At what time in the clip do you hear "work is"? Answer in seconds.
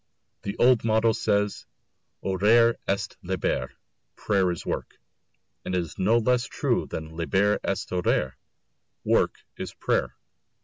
9.03-9.75